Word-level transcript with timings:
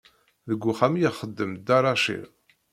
Deg 0.49 0.61
uxxam 0.71 0.93
i 0.95 1.01
ixeddem 1.09 1.51
Dda 1.55 1.77
Racid. 1.79 2.23